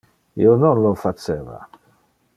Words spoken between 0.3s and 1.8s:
Io non lo faceva.